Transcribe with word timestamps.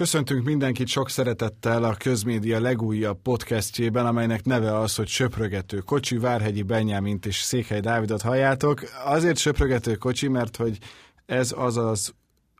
Köszöntünk 0.00 0.44
mindenkit 0.44 0.86
sok 0.86 1.10
szeretettel 1.10 1.84
a 1.84 1.94
Közmédia 1.94 2.60
legújabb 2.60 3.22
podcastjében, 3.22 4.06
amelynek 4.06 4.44
neve 4.44 4.78
az, 4.78 4.94
hogy 4.94 5.08
Söprögető 5.08 5.78
kocsi, 5.78 6.18
Várhegyi 6.18 6.62
Benyámint 6.62 7.26
és 7.26 7.36
Székely 7.36 7.80
Dávidot 7.80 8.22
halljátok. 8.22 8.82
Azért 9.04 9.38
Söprögető 9.38 9.94
kocsi, 9.94 10.28
mert 10.28 10.56
hogy 10.56 10.78
ez 11.26 11.54
az 11.56 11.76
az 11.76 12.14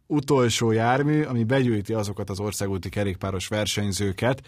utolsó 0.07 0.71
jármű, 0.71 1.23
ami 1.23 1.45
begyűjti 1.45 1.93
azokat 1.93 2.31
az 2.31 2.41
országúti 2.41 2.89
kerékpáros 2.89 3.49
versenyzőket, 3.49 4.43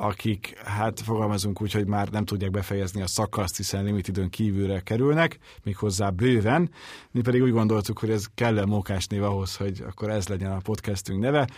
akik, 0.00 0.58
hát 0.64 1.00
fogalmazunk 1.00 1.62
úgy, 1.62 1.72
hogy 1.72 1.86
már 1.86 2.08
nem 2.08 2.24
tudják 2.24 2.50
befejezni 2.50 3.02
a 3.02 3.06
szakaszt, 3.06 3.56
hiszen 3.56 3.84
limitidőn 3.84 4.30
kívülre 4.30 4.80
kerülnek, 4.80 5.38
méghozzá 5.62 6.10
bőven. 6.10 6.70
Mi 7.10 7.20
pedig 7.20 7.42
úgy 7.42 7.50
gondoltuk, 7.50 7.98
hogy 7.98 8.10
ez 8.10 8.24
kell 8.34 8.64
mókás 8.64 9.06
név 9.06 9.22
ahhoz, 9.22 9.56
hogy 9.56 9.84
akkor 9.86 10.10
ez 10.10 10.28
legyen 10.28 10.52
a 10.52 10.58
podcastünk 10.58 11.20
neve. 11.20 11.48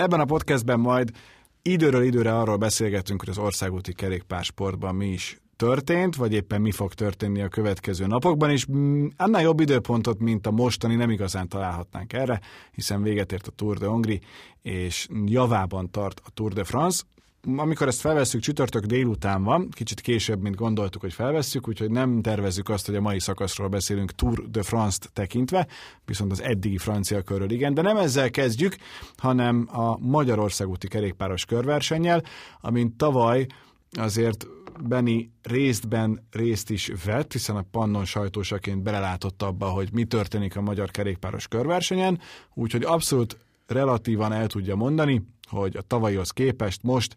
Ebben 0.00 0.20
a 0.20 0.24
podcastben 0.24 0.80
majd 0.80 1.10
időről 1.62 2.02
időre 2.02 2.38
arról 2.38 2.56
beszélgetünk, 2.56 3.20
hogy 3.20 3.28
az 3.28 3.38
országúti 3.38 3.92
kerékpársportban 3.92 4.94
mi 4.94 5.06
is 5.06 5.40
történt, 5.56 6.16
vagy 6.16 6.32
éppen 6.32 6.60
mi 6.60 6.70
fog 6.70 6.94
történni 6.94 7.42
a 7.42 7.48
következő 7.48 8.06
napokban, 8.06 8.50
és 8.50 8.66
annál 9.16 9.42
jobb 9.42 9.60
időpontot, 9.60 10.18
mint 10.18 10.46
a 10.46 10.50
mostani 10.50 10.94
nem 10.94 11.10
igazán 11.10 11.48
találhatnánk 11.48 12.12
erre, 12.12 12.40
hiszen 12.72 13.02
véget 13.02 13.32
ért 13.32 13.46
a 13.46 13.50
Tour 13.50 13.78
de 13.78 13.86
Hongrie, 13.86 14.18
és 14.62 15.08
javában 15.24 15.90
tart 15.90 16.20
a 16.24 16.30
Tour 16.30 16.52
de 16.52 16.64
France 16.64 17.02
amikor 17.56 17.88
ezt 17.88 18.00
felvesszük, 18.00 18.40
csütörtök 18.40 18.84
délután 18.84 19.42
van, 19.42 19.68
kicsit 19.70 20.00
később, 20.00 20.40
mint 20.42 20.54
gondoltuk, 20.54 21.00
hogy 21.00 21.12
felvesszük, 21.12 21.68
úgyhogy 21.68 21.90
nem 21.90 22.22
tervezzük 22.22 22.68
azt, 22.68 22.86
hogy 22.86 22.94
a 22.94 23.00
mai 23.00 23.20
szakaszról 23.20 23.68
beszélünk 23.68 24.12
Tour 24.12 24.50
de 24.50 24.62
France-t 24.62 25.10
tekintve, 25.12 25.66
viszont 26.04 26.32
az 26.32 26.42
eddigi 26.42 26.78
francia 26.78 27.22
körről 27.22 27.50
igen, 27.50 27.74
de 27.74 27.82
nem 27.82 27.96
ezzel 27.96 28.30
kezdjük, 28.30 28.76
hanem 29.16 29.68
a 29.72 29.98
Magyarország 29.98 30.68
úti 30.68 30.88
kerékpáros 30.88 31.44
körversennyel, 31.44 32.22
amint 32.60 32.96
tavaly 32.96 33.46
azért 33.92 34.46
Beni 34.82 35.32
részben 35.42 36.26
részt 36.30 36.70
is 36.70 36.90
vett, 37.04 37.32
hiszen 37.32 37.56
a 37.56 37.64
Pannon 37.70 38.04
sajtósaként 38.04 38.82
belelátott 38.82 39.42
abba, 39.42 39.68
hogy 39.68 39.88
mi 39.92 40.04
történik 40.04 40.56
a 40.56 40.60
magyar 40.60 40.90
kerékpáros 40.90 41.48
körversenyen, 41.48 42.20
úgyhogy 42.54 42.84
abszolút 42.84 43.36
relatívan 43.70 44.32
el 44.32 44.46
tudja 44.46 44.74
mondani, 44.74 45.22
hogy 45.48 45.76
a 45.76 45.82
tavalyhoz 45.82 46.30
képest 46.30 46.82
most 46.82 47.16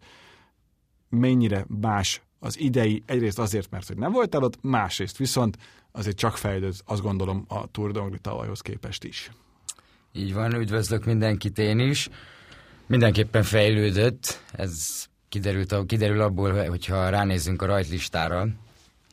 mennyire 1.09 1.65
más 1.67 2.21
az 2.39 2.59
idei, 2.59 3.03
egyrészt 3.05 3.39
azért, 3.39 3.69
mert 3.69 3.87
hogy 3.87 3.97
nem 3.97 4.11
volt 4.11 4.35
ott, 4.35 4.57
másrészt 4.61 5.17
viszont 5.17 5.57
azért 5.91 6.17
csak 6.17 6.37
fejlődött, 6.37 6.81
azt 6.85 7.01
gondolom, 7.01 7.45
a 7.47 7.67
Tour 7.67 7.91
de 7.91 8.17
tavalyhoz 8.21 8.61
képest 8.61 9.03
is. 9.03 9.31
Így 10.11 10.33
van, 10.33 10.55
üdvözlök 10.55 11.05
mindenkit 11.05 11.57
én 11.57 11.79
is. 11.79 12.09
Mindenképpen 12.87 13.43
fejlődött, 13.43 14.41
ez 14.51 15.05
kiderült, 15.29 15.85
kiderül 15.85 16.21
abból, 16.21 16.67
hogyha 16.67 17.09
ránézzünk 17.09 17.61
a 17.61 17.65
rajtlistára, 17.65 18.47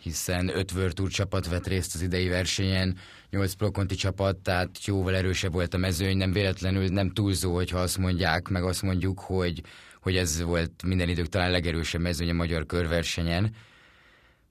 hiszen 0.03 0.49
öt 0.57 0.73
World 0.73 0.95
Tour 0.95 1.09
csapat 1.09 1.49
vett 1.49 1.67
részt 1.67 1.95
az 1.95 2.03
idei 2.03 2.29
versenyen, 2.29 2.97
nyolc 3.31 3.53
prokonti 3.53 3.95
csapat, 3.95 4.37
tehát 4.37 4.85
jóval 4.85 5.17
erősebb 5.17 5.53
volt 5.53 5.75
a 5.75 5.79
mezőny, 5.79 6.17
nem 6.17 6.33
véletlenül 6.33 6.87
nem 6.89 7.11
túlzó, 7.11 7.55
hogyha 7.55 7.79
azt 7.79 7.99
mondják, 7.99 8.49
meg 8.49 8.65
azt 8.65 8.83
mondjuk, 8.83 9.21
hogy, 9.21 9.63
hogy 10.01 10.17
ez 10.17 10.43
volt 10.43 10.83
minden 10.83 11.09
idők 11.09 11.29
talán 11.29 11.51
legerősebb 11.51 12.01
mezőny 12.01 12.31
a 12.31 12.33
magyar 12.33 12.67
körversenyen. 12.67 13.55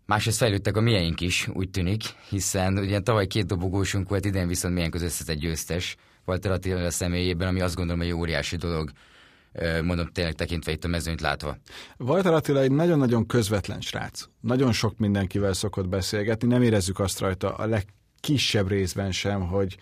Másrészt 0.06 0.38
fejlődtek 0.38 0.78
a 0.78 0.81
miénk 0.81 1.22
is, 1.22 1.47
úgy 1.53 1.69
tűnik, 1.69 2.03
hiszen 2.30 2.78
ugye 2.78 3.00
tavaly 3.00 3.28
két 3.28 3.45
dobogósunk 3.45 4.09
volt, 4.09 4.25
idén 4.25 4.47
viszont 4.47 4.73
milyen 4.73 4.89
közösszetett 4.89 5.38
győztes, 5.38 5.95
Walter 6.25 6.52
Attila 6.52 6.91
személyében, 6.91 7.47
ami 7.47 7.61
azt 7.61 7.75
gondolom, 7.75 8.02
hogy 8.02 8.11
óriási 8.11 8.56
dolog 8.56 8.91
mondom 9.83 10.08
tényleg 10.08 10.33
tekintve 10.33 10.72
itt 10.72 10.83
a 10.83 10.88
mezőnyt 10.88 11.22
látva. 11.22 11.58
Walter 11.97 12.33
Attila 12.33 12.59
egy 12.59 12.72
nagyon-nagyon 12.72 13.25
közvetlen 13.25 13.81
srác. 13.81 14.25
Nagyon 14.39 14.72
sok 14.72 14.97
mindenkivel 14.97 15.53
szokott 15.53 15.88
beszélgetni, 15.88 16.47
nem 16.47 16.61
érezzük 16.61 17.00
azt 17.00 17.19
rajta 17.19 17.53
a 17.53 17.66
legkisebb 17.66 18.68
részben 18.68 19.12
sem, 19.12 19.47
hogy, 19.47 19.78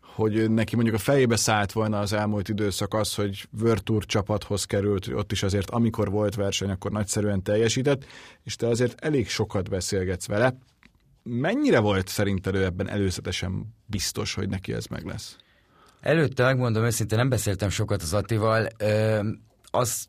hogy 0.00 0.50
neki 0.50 0.74
mondjuk 0.74 0.96
a 0.96 0.98
fejébe 0.98 1.36
szállt 1.36 1.72
volna 1.72 1.98
az 1.98 2.12
elmúlt 2.12 2.48
időszak 2.48 2.94
az, 2.94 3.14
hogy 3.14 3.48
Tour 3.74 4.04
csapathoz 4.04 4.64
került, 4.64 5.06
ott 5.06 5.32
is 5.32 5.42
azért 5.42 5.70
amikor 5.70 6.10
volt 6.10 6.34
verseny, 6.34 6.70
akkor 6.70 6.90
nagyszerűen 6.90 7.42
teljesített, 7.42 8.04
és 8.42 8.56
te 8.56 8.66
azért 8.68 9.04
elég 9.04 9.28
sokat 9.28 9.68
beszélgetsz 9.68 10.26
vele. 10.26 10.56
Mennyire 11.22 11.78
volt 11.78 12.08
szerinted 12.08 12.54
ő 12.54 12.64
ebben 12.64 12.88
előzetesen 12.88 13.74
biztos, 13.86 14.34
hogy 14.34 14.48
neki 14.48 14.72
ez 14.72 14.86
meg 14.86 15.04
lesz? 15.04 15.36
Előtte 16.02 16.44
megmondom 16.44 16.84
őszintén, 16.84 17.18
nem 17.18 17.28
beszéltem 17.28 17.68
sokat 17.68 18.02
az 18.02 18.12
Attival. 18.12 18.68
Ö, 18.78 19.20
az, 19.70 20.06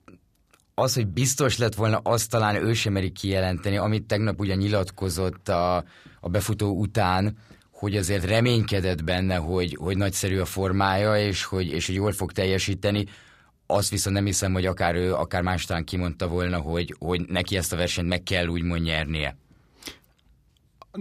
az, 0.74 0.94
hogy 0.94 1.08
biztos 1.08 1.58
lett 1.58 1.76
volna, 1.76 1.98
azt 1.98 2.30
talán 2.30 2.56
ő 2.56 2.74
sem 2.74 2.94
meri 2.94 3.12
kijelenteni, 3.12 3.78
amit 3.78 4.04
tegnap 4.04 4.40
ugye 4.40 4.56
nyilatkozott 4.56 5.50
a, 5.50 5.76
a 6.20 6.30
befutó 6.30 6.80
után, 6.80 7.38
hogy 7.72 7.98
azért 7.98 8.26
reménykedett 8.26 9.04
benne, 9.04 9.36
hogy, 9.36 9.78
hogy 9.80 9.98
nagyszerű 9.98 10.40
a 10.40 10.46
formája, 10.46 11.18
és 11.18 11.44
hogy, 11.44 11.68
és 11.68 11.86
hogy 11.86 11.96
jól 11.96 12.12
fog 12.12 12.31
teljesíteni. 12.31 13.06
Azt 13.66 13.90
viszont 13.90 14.16
nem 14.16 14.25
hiszem, 14.25 14.54
hogy 14.54 14.66
akár 14.66 14.96
ő, 14.96 15.14
akár 15.14 15.42
más 15.42 15.66
talán 15.66 15.84
kimondta 15.84 16.28
volna, 16.28 16.58
hogy, 16.58 16.96
hogy 17.00 17.25
neki 17.28 17.58
ezt 17.58 17.74
a 17.74 17.75
versenyt 17.75 18.08
meg 18.08 18.24
kell 18.24 18.48
úgymond 18.48 18.81
nyernie. 18.81 19.38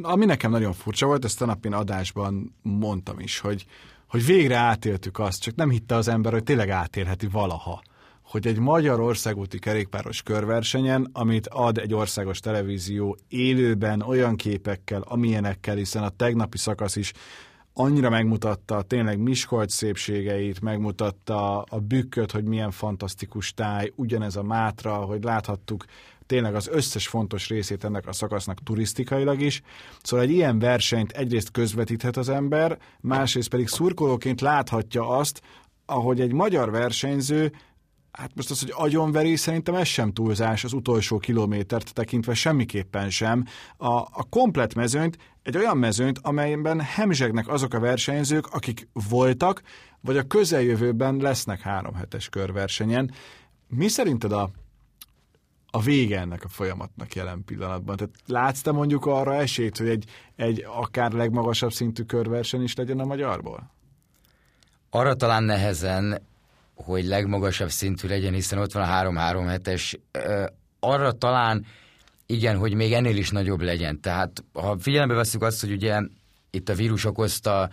Ami 0.02 0.24
nekem 0.24 0.50
nagyon 0.50 0.72
furcsa 0.72 1.06
volt, 1.06 1.24
ezt 1.24 1.42
a 1.42 1.46
napin 1.46 1.72
adásban 1.72 2.54
mondtam 2.62 3.20
is, 3.20 3.38
hogy, 3.38 3.66
hogy 4.12 4.24
végre 4.24 4.56
átéltük 4.56 5.18
azt, 5.18 5.40
csak 5.42 5.54
nem 5.54 5.70
hitte 5.70 5.94
az 5.94 6.08
ember, 6.08 6.32
hogy 6.32 6.42
tényleg 6.42 6.70
átélheti 6.70 7.26
valaha 7.26 7.82
hogy 8.22 8.46
egy 8.46 8.58
magyar 8.58 9.00
országúti 9.00 9.58
kerékpáros 9.58 10.22
körversenyen, 10.22 11.08
amit 11.12 11.46
ad 11.46 11.78
egy 11.78 11.94
országos 11.94 12.40
televízió 12.40 13.16
élőben 13.28 14.02
olyan 14.02 14.36
képekkel, 14.36 15.00
amilyenekkel, 15.00 15.76
hiszen 15.76 16.02
a 16.02 16.08
tegnapi 16.08 16.58
szakasz 16.58 16.96
is 16.96 17.12
annyira 17.74 18.10
megmutatta 18.10 18.82
tényleg 18.82 19.18
Miskolc 19.18 19.72
szépségeit, 19.72 20.60
megmutatta 20.60 21.62
a 21.62 21.78
bükköt, 21.78 22.32
hogy 22.32 22.44
milyen 22.44 22.70
fantasztikus 22.70 23.54
táj, 23.54 23.92
ugyanez 23.96 24.36
a 24.36 24.42
Mátra, 24.42 24.94
hogy 24.94 25.22
láthattuk 25.22 25.84
tényleg 26.26 26.54
az 26.54 26.68
összes 26.68 27.08
fontos 27.08 27.48
részét 27.48 27.84
ennek 27.84 28.06
a 28.06 28.12
szakasznak 28.12 28.62
turisztikailag 28.62 29.40
is. 29.40 29.62
Szóval 30.02 30.24
egy 30.26 30.32
ilyen 30.32 30.58
versenyt 30.58 31.12
egyrészt 31.12 31.50
közvetíthet 31.50 32.16
az 32.16 32.28
ember, 32.28 32.78
másrészt 33.00 33.48
pedig 33.48 33.68
szurkolóként 33.68 34.40
láthatja 34.40 35.08
azt, 35.08 35.40
ahogy 35.86 36.20
egy 36.20 36.32
magyar 36.32 36.70
versenyző 36.70 37.52
Hát 38.12 38.30
most 38.34 38.50
az, 38.50 38.60
hogy 38.60 38.72
agyonveri, 38.76 39.36
szerintem 39.36 39.74
ez 39.74 39.86
sem 39.86 40.12
túlzás 40.12 40.64
az 40.64 40.72
utolsó 40.72 41.18
kilométert 41.18 41.92
tekintve 41.92 42.34
semmiképpen 42.34 43.10
sem. 43.10 43.44
A, 43.76 43.92
a 43.92 44.26
komplet 44.30 44.74
mezőnyt, 44.74 45.18
egy 45.42 45.56
olyan 45.56 45.76
mezőnyt, 45.76 46.18
amelyben 46.22 46.80
hemzsegnek 46.80 47.48
azok 47.48 47.74
a 47.74 47.80
versenyzők, 47.80 48.46
akik 48.46 48.88
voltak, 49.08 49.62
vagy 50.00 50.16
a 50.16 50.26
közeljövőben 50.26 51.16
lesznek 51.16 51.60
három 51.60 51.94
hetes 51.94 52.28
körversenyen. 52.28 53.10
Mi 53.68 53.88
szerinted 53.88 54.32
a 54.32 54.50
a 55.74 55.80
vége 55.80 56.20
ennek 56.20 56.44
a 56.44 56.48
folyamatnak 56.48 57.14
jelen 57.14 57.44
pillanatban? 57.44 57.96
Tehát 57.96 58.14
látsz 58.26 58.60
te 58.60 58.72
mondjuk 58.72 59.06
arra 59.06 59.34
esélyt, 59.34 59.76
hogy 59.76 59.88
egy, 59.88 60.04
egy 60.36 60.64
akár 60.68 61.12
legmagasabb 61.12 61.72
szintű 61.72 62.02
körverseny 62.02 62.62
is 62.62 62.74
legyen 62.76 62.98
a 62.98 63.04
magyarból? 63.04 63.70
Arra 64.90 65.14
talán 65.14 65.42
nehezen, 65.42 66.22
hogy 66.74 67.04
legmagasabb 67.04 67.70
szintű 67.70 68.08
legyen, 68.08 68.32
hiszen 68.32 68.58
ott 68.58 68.72
van 68.72 68.82
a 68.82 69.10
3-3 69.10 69.44
hetes. 69.48 69.98
Arra 70.80 71.12
talán 71.12 71.66
igen, 72.26 72.56
hogy 72.56 72.74
még 72.74 72.92
ennél 72.92 73.16
is 73.16 73.30
nagyobb 73.30 73.60
legyen. 73.60 74.00
Tehát 74.00 74.44
ha 74.52 74.76
figyelembe 74.78 75.14
veszük 75.14 75.42
azt, 75.42 75.60
hogy 75.60 75.72
ugye 75.72 76.00
itt 76.50 76.68
a 76.68 76.74
vírus 76.74 77.04
okozta 77.04 77.70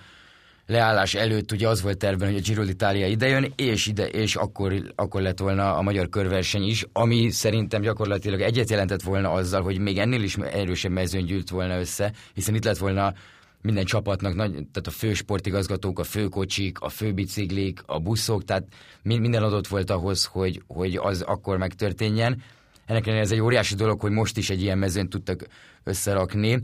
leállás 0.70 1.14
előtt 1.14 1.52
ugye 1.52 1.68
az 1.68 1.82
volt 1.82 1.98
tervben, 1.98 2.28
hogy 2.28 2.38
a 2.38 2.42
Giro 2.42 2.64
d'Italia 2.66 3.08
idejön, 3.10 3.54
és, 3.56 3.88
ide, 3.88 4.08
és 4.08 4.36
akkor, 4.36 4.74
akkor 4.96 5.22
lett 5.22 5.40
volna 5.40 5.76
a 5.76 5.82
magyar 5.82 6.10
körverseny 6.10 6.64
is, 6.64 6.86
ami 6.94 7.30
szerintem 7.30 7.82
gyakorlatilag 7.82 8.42
egyet 8.42 8.70
jelentett 8.70 9.02
volna 9.02 9.32
azzal, 9.32 9.62
hogy 9.62 9.80
még 9.80 9.98
ennél 9.98 10.24
is 10.24 10.36
erősebb 10.36 10.92
mezőn 10.92 11.26
gyűlt 11.26 11.50
volna 11.50 11.80
össze, 11.80 12.12
hiszen 12.34 12.56
itt 12.56 12.64
lett 12.64 12.78
volna 12.78 13.14
minden 13.62 13.86
csapatnak, 13.86 14.36
nagy, 14.36 14.52
tehát 14.52 14.88
a 14.88 14.90
fő 14.90 15.14
sportigazgatók, 15.14 16.00
a 16.00 16.04
főkocsik, 16.04 16.80
a 16.80 16.90
főbiciklik, 16.90 17.82
a 17.86 18.00
buszok, 18.00 18.44
tehát 18.44 18.64
minden 19.02 19.44
adott 19.44 19.68
volt 19.68 19.90
ahhoz, 19.90 20.26
hogy, 20.26 20.64
hogy 20.68 20.96
az 20.96 21.22
akkor 21.22 21.58
megtörténjen. 21.58 22.42
Ennek 22.86 23.04
ellenére 23.04 23.26
ez 23.26 23.32
egy 23.32 23.42
óriási 23.42 23.76
dolog, 23.76 24.00
hogy 24.00 24.12
most 24.12 24.38
is 24.38 24.50
egy 24.50 24.62
ilyen 24.62 24.78
mezőn 24.78 25.10
tudtak 25.10 25.48
összerakni. 25.84 26.64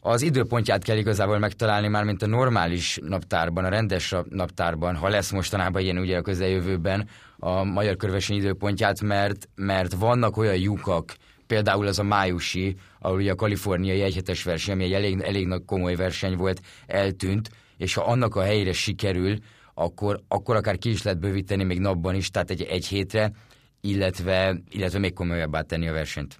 Az 0.00 0.22
időpontját 0.22 0.84
kell 0.84 0.96
igazából 0.96 1.38
megtalálni 1.38 1.88
már, 1.88 2.04
mint 2.04 2.22
a 2.22 2.26
normális 2.26 2.98
naptárban, 3.02 3.64
a 3.64 3.68
rendes 3.68 4.14
naptárban, 4.28 4.96
ha 4.96 5.08
lesz 5.08 5.30
mostanában 5.30 5.82
ilyen 5.82 5.98
ugye 5.98 6.16
a 6.16 6.22
közeljövőben 6.22 7.08
a 7.38 7.64
magyar 7.64 7.96
körverseny 7.96 8.36
időpontját, 8.36 9.00
mert, 9.00 9.48
mert 9.54 9.92
vannak 9.92 10.36
olyan 10.36 10.56
lyukak, 10.56 11.14
például 11.50 11.86
az 11.86 11.98
a 11.98 12.02
májusi, 12.02 12.76
ahol 12.98 13.18
ugye 13.18 13.32
a 13.32 13.34
kaliforniai 13.34 14.00
egyhetes 14.00 14.42
verseny, 14.42 14.74
ami 14.74 14.84
egy 14.84 14.92
elég, 14.92 15.20
elég 15.20 15.46
nagy 15.46 15.64
komoly 15.64 15.94
verseny 15.94 16.36
volt, 16.36 16.60
eltűnt, 16.86 17.50
és 17.76 17.94
ha 17.94 18.02
annak 18.02 18.36
a 18.36 18.42
helyére 18.42 18.72
sikerül, 18.72 19.38
akkor, 19.74 20.20
akkor 20.28 20.56
akár 20.56 20.78
ki 20.78 20.90
is 20.90 21.02
lehet 21.02 21.20
bővíteni 21.20 21.64
még 21.64 21.78
napban 21.78 22.14
is, 22.14 22.30
tehát 22.30 22.50
egy, 22.50 22.62
egy 22.62 22.86
hétre, 22.86 23.32
illetve, 23.80 24.60
illetve 24.68 24.98
még 24.98 25.12
komolyabbá 25.12 25.60
tenni 25.60 25.88
a 25.88 25.92
versenyt. 25.92 26.38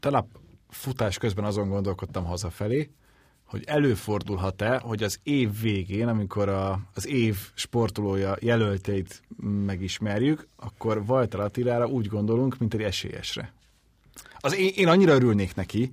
Talán 0.00 0.26
futás 0.68 1.18
közben 1.18 1.44
azon 1.44 1.68
gondolkodtam 1.68 2.24
hazafelé, 2.24 2.90
hogy 3.44 3.62
előfordulhat-e, 3.66 4.78
hogy 4.78 5.02
az 5.02 5.18
év 5.22 5.60
végén, 5.60 6.08
amikor 6.08 6.48
a, 6.48 6.80
az 6.94 7.06
év 7.06 7.36
sportolója 7.54 8.36
jelölteit 8.40 9.22
megismerjük, 9.66 10.48
akkor 10.56 11.02
Walter 11.06 11.40
Attilára 11.40 11.86
úgy 11.86 12.06
gondolunk, 12.06 12.58
mint 12.58 12.74
egy 12.74 12.82
esélyesre. 12.82 13.52
Az 14.44 14.56
én, 14.56 14.70
én 14.74 14.88
annyira 14.88 15.12
örülnék 15.12 15.54
neki, 15.54 15.92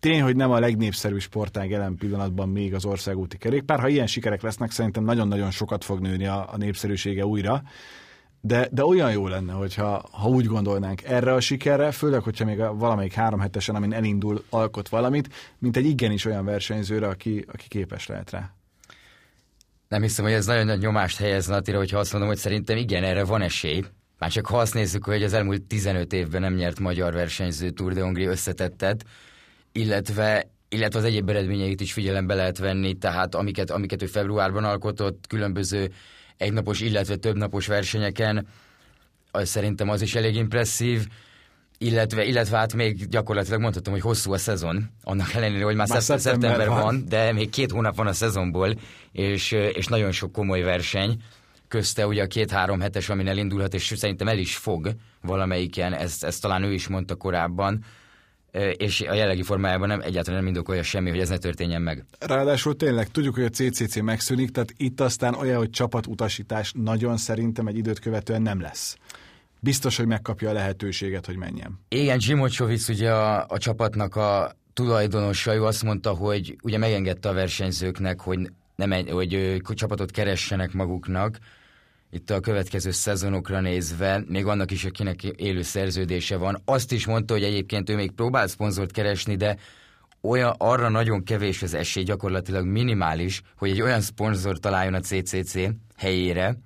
tény, 0.00 0.22
hogy 0.22 0.36
nem 0.36 0.50
a 0.50 0.58
legnépszerűbb 0.58 1.20
sportág 1.20 1.70
jelen 1.70 1.96
pillanatban 1.96 2.48
még 2.48 2.74
az 2.74 2.84
országúti 2.84 3.38
kerékpár. 3.38 3.80
Ha 3.80 3.88
ilyen 3.88 4.06
sikerek 4.06 4.42
lesznek, 4.42 4.70
szerintem 4.70 5.04
nagyon-nagyon 5.04 5.50
sokat 5.50 5.84
fog 5.84 6.00
nőni 6.00 6.26
a, 6.26 6.52
a 6.52 6.56
népszerűsége 6.56 7.26
újra. 7.26 7.62
De, 8.40 8.68
de 8.70 8.84
olyan 8.84 9.12
jó 9.12 9.28
lenne, 9.28 9.52
hogyha 9.52 10.08
ha 10.10 10.28
úgy 10.28 10.46
gondolnánk 10.46 11.02
erre 11.02 11.32
a 11.32 11.40
sikerre, 11.40 11.90
főleg, 11.90 12.22
hogyha 12.22 12.44
még 12.44 12.60
a, 12.60 12.74
valamelyik 12.74 13.12
három 13.12 13.40
hetesen, 13.40 13.74
amin 13.74 13.92
elindul, 13.92 14.44
alkot 14.50 14.88
valamit, 14.88 15.28
mint 15.58 15.76
egy 15.76 15.86
igenis 15.86 16.24
olyan 16.24 16.44
versenyzőre, 16.44 17.08
aki, 17.08 17.44
aki 17.52 17.68
képes 17.68 18.06
lehet 18.06 18.30
rá. 18.30 18.54
Nem 19.88 20.02
hiszem, 20.02 20.24
hogy 20.24 20.34
ez 20.34 20.46
nagyon 20.46 20.66
nagy 20.66 20.80
nyomást 20.80 21.18
helyez 21.18 21.46
Natira, 21.46 21.78
hogyha 21.78 21.98
azt 21.98 22.12
mondom, 22.12 22.30
hogy 22.30 22.38
szerintem 22.38 22.76
igen, 22.76 23.04
erre 23.04 23.24
van 23.24 23.42
esély. 23.42 23.84
Már 24.22 24.30
csak 24.30 24.46
ha 24.46 24.58
azt 24.58 24.74
nézzük, 24.74 25.04
hogy 25.04 25.22
az 25.22 25.32
elmúlt 25.32 25.62
15 25.62 26.12
évben 26.12 26.40
nem 26.40 26.54
nyert 26.54 26.80
magyar 26.80 27.12
versenyző 27.12 27.70
Tour 27.70 27.92
de 27.92 28.02
Hongrie 28.02 28.28
összetettet, 28.28 29.04
illetve 29.72 30.50
illetve 30.68 30.98
az 30.98 31.04
egyéb 31.04 31.28
eredményeit 31.28 31.80
is 31.80 31.92
figyelembe 31.92 32.34
lehet 32.34 32.58
venni, 32.58 32.94
tehát 32.94 33.34
amiket, 33.34 33.70
amiket 33.70 34.02
ő 34.02 34.06
februárban 34.06 34.64
alkotott, 34.64 35.24
különböző 35.28 35.92
egynapos, 36.36 36.80
illetve 36.80 37.16
többnapos 37.16 37.66
versenyeken, 37.66 38.46
az 39.30 39.48
szerintem 39.48 39.88
az 39.88 40.02
is 40.02 40.14
elég 40.14 40.34
impresszív, 40.34 41.06
illetve, 41.78 42.24
illetve 42.24 42.56
hát 42.56 42.74
még 42.74 43.08
gyakorlatilag 43.08 43.60
mondhatom, 43.60 43.92
hogy 43.92 44.02
hosszú 44.02 44.32
a 44.32 44.38
szezon, 44.38 44.90
annak 45.02 45.34
ellenére, 45.34 45.64
hogy 45.64 45.76
már, 45.76 45.88
már 45.88 46.02
szeptember, 46.02 46.32
szeptember 46.32 46.68
van. 46.68 46.82
van, 46.82 47.04
de 47.08 47.32
még 47.32 47.50
két 47.50 47.70
hónap 47.70 47.96
van 47.96 48.06
a 48.06 48.12
szezonból, 48.12 48.74
és, 49.12 49.52
és 49.52 49.86
nagyon 49.86 50.12
sok 50.12 50.32
komoly 50.32 50.60
verseny, 50.60 51.22
közte 51.72 52.06
ugye 52.06 52.22
a 52.22 52.26
két-három 52.26 52.80
hetes, 52.80 53.08
amin 53.08 53.28
elindulhat, 53.28 53.74
és 53.74 53.92
szerintem 53.96 54.28
el 54.28 54.38
is 54.38 54.56
fog 54.56 54.90
valamelyiken, 55.22 55.92
ezt, 55.92 56.24
ezt 56.24 56.42
talán 56.42 56.62
ő 56.62 56.72
is 56.72 56.88
mondta 56.88 57.14
korábban, 57.14 57.84
és 58.76 59.00
a 59.00 59.14
jelenlegi 59.14 59.42
formájában 59.42 59.88
nem 59.88 60.00
egyáltalán 60.00 60.38
nem 60.38 60.48
indokolja 60.48 60.82
semmi, 60.82 61.10
hogy 61.10 61.18
ez 61.18 61.28
ne 61.28 61.36
történjen 61.36 61.82
meg. 61.82 62.04
Ráadásul 62.18 62.76
tényleg 62.76 63.10
tudjuk, 63.10 63.34
hogy 63.34 63.44
a 63.44 63.48
CCC 63.48 64.00
megszűnik, 64.00 64.50
tehát 64.50 64.72
itt 64.76 65.00
aztán 65.00 65.34
olyan, 65.34 65.56
hogy 65.56 65.70
csapatutasítás 65.70 66.72
nagyon 66.76 67.16
szerintem 67.16 67.66
egy 67.66 67.76
időt 67.76 67.98
követően 67.98 68.42
nem 68.42 68.60
lesz. 68.60 68.96
Biztos, 69.60 69.96
hogy 69.96 70.06
megkapja 70.06 70.50
a 70.50 70.52
lehetőséget, 70.52 71.26
hogy 71.26 71.36
menjen. 71.36 71.80
Igen, 71.88 72.20
Zsimocsovic 72.20 72.88
ugye 72.88 73.12
a, 73.12 73.46
a 73.48 73.58
csapatnak 73.58 74.16
a 74.16 74.52
tulajdonosa, 74.72 75.54
ő 75.54 75.64
azt 75.64 75.82
mondta, 75.82 76.10
hogy 76.10 76.56
ugye 76.62 76.78
megengedte 76.78 77.28
a 77.28 77.32
versenyzőknek, 77.32 78.20
hogy, 78.20 78.38
nem, 78.76 79.06
hogy 79.08 79.60
csapatot 79.74 80.10
keressenek 80.10 80.72
maguknak, 80.72 81.38
itt 82.14 82.30
a 82.30 82.40
következő 82.40 82.90
szezonokra 82.90 83.60
nézve, 83.60 84.22
még 84.26 84.46
annak 84.46 84.70
is, 84.70 84.84
akinek 84.84 85.22
élő 85.22 85.62
szerződése 85.62 86.36
van. 86.36 86.62
Azt 86.64 86.92
is 86.92 87.06
mondta, 87.06 87.34
hogy 87.34 87.42
egyébként 87.42 87.90
ő 87.90 87.94
még 87.96 88.10
próbál 88.10 88.46
szponzort 88.46 88.92
keresni, 88.92 89.36
de 89.36 89.56
olyan, 90.20 90.54
arra 90.58 90.88
nagyon 90.88 91.24
kevés 91.24 91.62
az 91.62 91.74
esély, 91.74 92.02
gyakorlatilag 92.02 92.66
minimális, 92.66 93.42
hogy 93.56 93.70
egy 93.70 93.82
olyan 93.82 94.00
szponzor 94.00 94.58
találjon 94.58 94.94
a 94.94 95.00
CCC 95.00 95.58
helyére, 95.96 96.56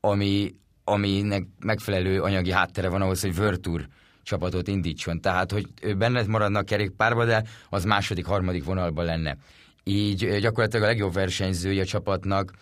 ami, 0.00 0.54
aminek 0.84 1.46
megfelelő 1.58 2.20
anyagi 2.20 2.50
háttere 2.50 2.88
van 2.88 3.02
ahhoz, 3.02 3.20
hogy 3.20 3.36
Virtur 3.36 3.86
csapatot 4.22 4.68
indítson. 4.68 5.20
Tehát, 5.20 5.52
hogy 5.52 5.66
ő 5.80 5.94
benne 5.94 6.24
maradna 6.26 6.58
a 6.58 6.62
kerékpárba, 6.62 7.24
de 7.24 7.44
az 7.68 7.84
második, 7.84 8.26
harmadik 8.26 8.64
vonalban 8.64 9.04
lenne. 9.04 9.36
Így 9.84 10.38
gyakorlatilag 10.38 10.84
a 10.84 10.88
legjobb 10.88 11.12
versenyzője 11.12 11.82
a 11.82 11.86
csapatnak 11.86 12.52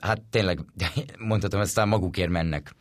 hát 0.00 0.20
tényleg 0.30 0.60
mondhatom, 1.18 1.60
aztán 1.60 1.88
magukért 1.88 2.30
mennek. 2.30 2.74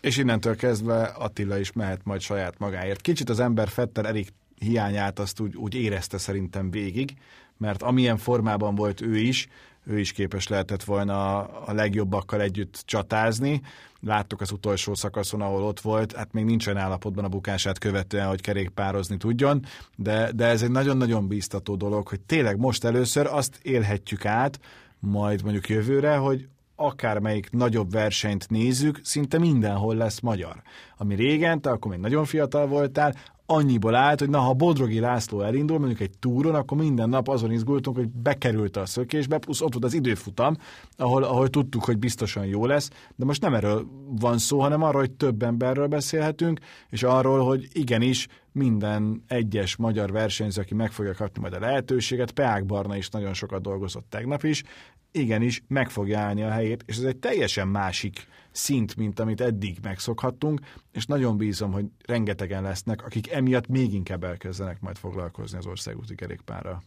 És 0.00 0.16
innentől 0.16 0.56
kezdve 0.56 1.02
Attila 1.02 1.58
is 1.58 1.72
mehet 1.72 2.00
majd 2.04 2.20
saját 2.20 2.58
magáért. 2.58 3.00
Kicsit 3.00 3.28
az 3.28 3.40
ember 3.40 3.68
Fetter 3.68 4.06
Erik 4.06 4.32
hiányát 4.58 5.18
azt 5.18 5.40
úgy, 5.40 5.56
úgy 5.56 5.74
érezte 5.74 6.18
szerintem 6.18 6.70
végig, 6.70 7.14
mert 7.56 7.82
amilyen 7.82 8.16
formában 8.16 8.74
volt 8.74 9.00
ő 9.00 9.16
is, 9.16 9.48
ő 9.86 9.98
is 9.98 10.12
képes 10.12 10.48
lehetett 10.48 10.84
volna 10.84 11.38
a 11.44 11.72
legjobbakkal 11.72 12.40
együtt 12.40 12.82
csatázni. 12.84 13.60
Láttuk 14.00 14.40
az 14.40 14.52
utolsó 14.52 14.94
szakaszon, 14.94 15.40
ahol 15.40 15.62
ott 15.62 15.80
volt, 15.80 16.12
hát 16.12 16.32
még 16.32 16.44
nincsen 16.44 16.76
állapotban 16.76 17.24
a 17.24 17.28
bukását 17.28 17.78
követően, 17.78 18.28
hogy 18.28 18.40
kerékpározni 18.40 19.16
tudjon, 19.16 19.64
de, 19.96 20.32
de 20.32 20.46
ez 20.46 20.62
egy 20.62 20.70
nagyon-nagyon 20.70 21.28
bíztató 21.28 21.76
dolog, 21.76 22.08
hogy 22.08 22.20
tényleg 22.20 22.58
most 22.58 22.84
először 22.84 23.26
azt 23.26 23.58
élhetjük 23.62 24.24
át, 24.24 24.60
majd 24.98 25.42
mondjuk 25.42 25.68
jövőre, 25.68 26.16
hogy 26.16 26.48
akármelyik 26.80 27.50
nagyobb 27.50 27.92
versenyt 27.92 28.50
nézzük, 28.50 29.00
szinte 29.02 29.38
mindenhol 29.38 29.94
lesz 29.94 30.20
magyar. 30.20 30.62
Ami 30.96 31.14
régen, 31.14 31.60
te 31.60 31.70
akkor 31.70 31.90
még 31.90 32.00
nagyon 32.00 32.24
fiatal 32.24 32.66
voltál, 32.66 33.14
annyiból 33.46 33.94
állt, 33.94 34.18
hogy 34.18 34.30
na, 34.30 34.38
ha 34.38 34.52
Bodrogi 34.52 35.00
László 35.00 35.40
elindul, 35.40 35.78
mondjuk 35.78 36.00
egy 36.00 36.18
túron, 36.18 36.54
akkor 36.54 36.78
minden 36.78 37.08
nap 37.08 37.28
azon 37.28 37.52
izgultunk, 37.52 37.96
hogy 37.96 38.08
bekerült 38.08 38.76
a 38.76 38.86
szökésbe, 38.86 39.38
plusz 39.38 39.60
ott 39.60 39.72
volt 39.72 39.84
az 39.84 39.94
időfutam, 39.94 40.56
ahol, 40.96 41.22
ahol 41.22 41.48
tudtuk, 41.48 41.84
hogy 41.84 41.98
biztosan 41.98 42.44
jó 42.44 42.66
lesz, 42.66 42.90
de 43.16 43.24
most 43.24 43.42
nem 43.42 43.54
erről 43.54 43.86
van 44.20 44.38
szó, 44.38 44.60
hanem 44.60 44.82
arról, 44.82 45.00
hogy 45.00 45.12
több 45.12 45.42
emberről 45.42 45.86
beszélhetünk, 45.86 46.60
és 46.88 47.02
arról, 47.02 47.44
hogy 47.44 47.68
igenis 47.72 48.28
minden 48.52 49.24
egyes 49.26 49.76
magyar 49.76 50.12
versenyző, 50.12 50.60
aki 50.60 50.74
meg 50.74 50.92
fogja 50.92 51.14
kapni 51.14 51.40
majd 51.40 51.52
a 51.52 51.58
lehetőséget, 51.58 52.30
Peák 52.30 52.64
Barna 52.64 52.96
is 52.96 53.08
nagyon 53.08 53.34
sokat 53.34 53.62
dolgozott 53.62 54.06
tegnap 54.08 54.42
is, 54.42 54.62
igenis 55.12 55.62
meg 55.68 55.90
fogja 55.90 56.18
állni 56.18 56.42
a 56.42 56.50
helyét, 56.50 56.82
és 56.86 56.96
ez 56.96 57.02
egy 57.02 57.16
teljesen 57.16 57.68
másik 57.68 58.26
szint, 58.50 58.96
mint 58.96 59.20
amit 59.20 59.40
eddig 59.40 59.78
megszokhattunk, 59.82 60.60
és 60.92 61.06
nagyon 61.06 61.36
bízom, 61.36 61.72
hogy 61.72 61.84
rengetegen 62.06 62.62
lesznek, 62.62 63.04
akik 63.04 63.30
emiatt 63.30 63.66
még 63.66 63.94
inkább 63.94 64.24
elkezdenek 64.24 64.80
majd 64.80 64.96
foglalkozni 64.96 65.58
az 65.58 65.66
országúti 65.66 66.14
kerékpárral. 66.14 66.82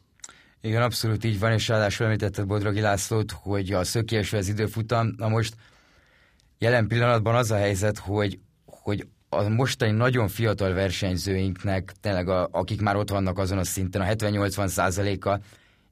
Igen, 0.61 0.81
abszolút 0.81 1.23
így 1.23 1.39
van, 1.39 1.51
és 1.51 1.67
ráadásul 1.67 2.05
említetted 2.05 2.45
Bodrogi 2.45 2.79
Lászlót, 2.79 3.31
hogy 3.31 3.71
a 3.71 3.83
szökésve 3.83 4.37
az 4.37 4.47
időfutam, 4.47 5.13
na 5.17 5.27
most 5.27 5.55
jelen 6.57 6.87
pillanatban 6.87 7.35
az 7.35 7.51
a 7.51 7.55
helyzet, 7.55 7.97
hogy, 7.97 8.39
hogy 8.65 9.07
a 9.37 9.49
mostani 9.49 9.91
nagyon 9.91 10.27
fiatal 10.27 10.73
versenyzőinknek, 10.73 11.93
tényleg 12.01 12.29
a, 12.29 12.47
akik 12.51 12.81
már 12.81 12.95
ott 12.95 13.09
vannak 13.09 13.37
azon 13.37 13.57
a 13.57 13.63
szinten, 13.63 14.01
a 14.01 14.05
70-80 14.05 14.67
százaléka 14.67 15.39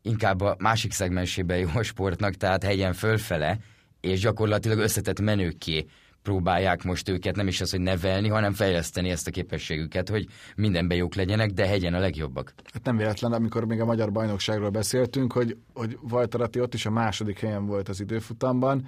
inkább 0.02 0.42
a 0.42 0.56
másik 0.60 0.92
szegmensében 0.92 1.58
jó 1.58 1.70
a 1.74 1.84
sportnak, 1.84 2.34
tehát 2.34 2.64
hegyen 2.64 2.94
fölfele, 2.94 3.58
és 4.02 4.20
gyakorlatilag 4.20 4.78
összetett 4.78 5.20
menőké 5.20 5.86
próbálják 6.22 6.84
most 6.84 7.10
őket 7.10 7.36
nem 7.36 7.48
is 7.48 7.62
az, 7.62 7.72
hogy 7.72 7.80
nevelni, 7.80 8.28
hanem 8.28 8.54
fejleszteni 8.54 9.10
ezt 9.10 9.28
a 9.28 9.32
képességüket, 9.32 10.10
hogy 10.10 10.28
mindenben 10.56 10.98
jók 10.98 11.16
legyenek, 11.16 11.50
de 11.50 11.68
hegyen 11.68 11.94
a 11.94 12.00
legjobbak. 12.00 12.54
Hát 12.74 12.84
nem 12.84 12.98
véletlen, 12.98 13.34
amikor 13.34 13.66
még 13.66 13.80
a 13.80 13.86
magyar 13.86 14.12
bajnokságról 14.12 14.70
beszéltünk, 14.70 15.34
hogy, 15.34 15.58
hogy 15.74 15.98
Vajtarati 16.02 16.60
ott 16.60 16.74
is 16.74 16.86
a 16.86 16.92
második 16.92 17.40
helyen 17.40 17.66
volt 17.66 17.90
az 17.90 18.00
időfutamban, 18.00 18.88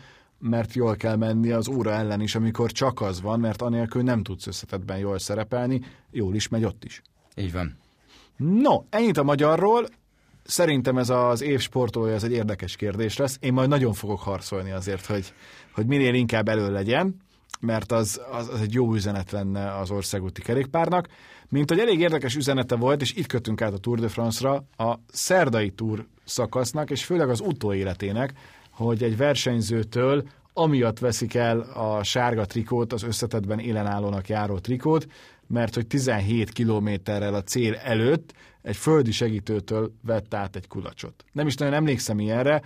mert 0.49 0.73
jól 0.73 0.95
kell 0.95 1.15
menni 1.15 1.51
az 1.51 1.67
óra 1.67 1.91
ellen 1.91 2.21
is, 2.21 2.35
amikor 2.35 2.71
csak 2.71 3.01
az 3.01 3.21
van, 3.21 3.39
mert 3.39 3.61
anélkül 3.61 4.01
nem 4.01 4.23
tudsz 4.23 4.47
összetetben 4.47 4.97
jól 4.97 5.19
szerepelni, 5.19 5.81
jól 6.11 6.35
is 6.35 6.47
megy 6.47 6.63
ott 6.63 6.83
is. 6.83 7.01
Így 7.35 7.51
van. 7.51 7.77
No, 8.37 8.83
ennyit 8.89 9.17
a 9.17 9.23
magyarról, 9.23 9.85
Szerintem 10.45 10.97
ez 10.97 11.09
az 11.09 11.41
év 11.41 11.59
sportolója, 11.59 12.13
ez 12.13 12.23
egy 12.23 12.31
érdekes 12.31 12.75
kérdés 12.75 13.17
lesz. 13.17 13.37
Én 13.39 13.53
majd 13.53 13.69
nagyon 13.69 13.93
fogok 13.93 14.19
harcolni 14.19 14.71
azért, 14.71 15.05
hogy, 15.05 15.33
hogy 15.73 15.85
minél 15.85 16.13
inkább 16.13 16.47
elő 16.47 16.71
legyen, 16.71 17.15
mert 17.59 17.91
az, 17.91 18.21
az, 18.31 18.49
az 18.49 18.61
egy 18.61 18.73
jó 18.73 18.93
üzenet 18.93 19.31
lenne 19.31 19.77
az 19.77 19.91
országúti 19.91 20.41
kerékpárnak. 20.41 21.07
Mint 21.49 21.69
hogy 21.69 21.79
elég 21.79 21.99
érdekes 21.99 22.35
üzenete 22.35 22.75
volt, 22.75 23.01
és 23.01 23.13
itt 23.13 23.27
kötünk 23.27 23.61
át 23.61 23.73
a 23.73 23.77
Tour 23.77 23.99
de 23.99 24.07
France-ra, 24.07 24.63
a 24.77 24.99
szerdai 25.11 25.69
Tour 25.69 26.05
szakasznak, 26.23 26.89
és 26.89 27.05
főleg 27.05 27.29
az 27.29 27.39
utóéletének, 27.39 28.33
hogy 28.73 29.03
egy 29.03 29.17
versenyzőtől 29.17 30.23
amiatt 30.53 30.99
veszik 30.99 31.33
el 31.33 31.59
a 31.59 32.03
sárga 32.03 32.45
trikót, 32.45 32.93
az 32.93 33.03
összetetben 33.03 33.59
élenállónak 33.59 34.27
járó 34.27 34.57
trikót, 34.59 35.07
mert 35.47 35.75
hogy 35.75 35.87
17 35.87 36.51
kilométerrel 36.51 37.33
a 37.33 37.43
cél 37.43 37.75
előtt 37.75 38.33
egy 38.61 38.75
földi 38.75 39.11
segítőtől 39.11 39.93
vett 40.01 40.33
át 40.33 40.55
egy 40.55 40.67
kulacsot. 40.67 41.23
Nem 41.31 41.47
is 41.47 41.55
nagyon 41.55 41.73
emlékszem 41.73 42.19
ilyenre, 42.19 42.61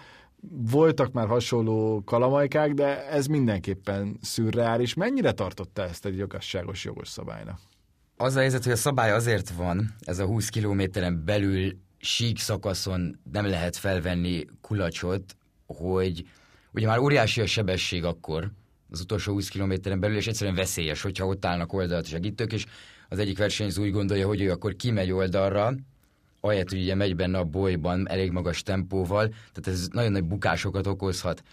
voltak 0.49 1.11
már 1.11 1.27
hasonló 1.27 2.01
kalamajkák, 2.05 2.73
de 2.73 3.07
ez 3.07 3.25
mindenképpen 3.25 4.17
szürreális. 4.21 4.93
Mennyire 4.93 5.31
tartotta 5.31 5.83
ezt 5.83 6.05
egy 6.05 6.17
jogosságos 6.17 6.83
jogos 6.83 7.07
szabálynak? 7.07 7.59
Az 8.17 8.35
a 8.35 8.39
helyzet, 8.39 8.63
hogy 8.63 8.71
a 8.71 8.75
szabály 8.75 9.11
azért 9.11 9.49
van, 9.49 9.95
ez 9.99 10.19
a 10.19 10.25
20 10.25 10.49
kilométeren 10.49 11.25
belül 11.25 11.77
sík 11.97 12.39
szakaszon 12.39 13.19
nem 13.31 13.45
lehet 13.45 13.77
felvenni 13.77 14.45
kulacsot, 14.61 15.35
hogy 15.67 16.25
ugye 16.71 16.87
már 16.87 16.97
óriási 16.99 17.41
a 17.41 17.45
sebesség 17.45 18.03
akkor, 18.03 18.51
az 18.91 19.01
utolsó 19.01 19.31
20 19.31 19.47
kilométeren 19.47 19.99
belül, 19.99 20.17
és 20.17 20.27
egyszerűen 20.27 20.55
veszélyes, 20.55 21.01
hogyha 21.01 21.25
ott 21.25 21.45
állnak 21.45 21.73
oldalt 21.73 22.05
segítők, 22.05 22.53
és 22.53 22.65
az 23.09 23.19
egyik 23.19 23.37
versenyző 23.37 23.81
úgy 23.81 23.91
gondolja, 23.91 24.27
hogy 24.27 24.41
ő 24.41 24.51
akkor 24.51 24.75
kimegy 24.75 25.11
oldalra, 25.11 25.73
ahelyett, 26.39 26.69
hogy 26.69 26.81
ugye 26.81 26.95
megy 26.95 27.15
benne 27.15 27.37
a 27.37 27.43
bolyban 27.43 28.09
elég 28.09 28.31
magas 28.31 28.63
tempóval, 28.63 29.27
tehát 29.27 29.79
ez 29.79 29.87
nagyon 29.91 30.11
nagy 30.11 30.23
bukásokat 30.23 30.87
okozhat. 30.87 31.43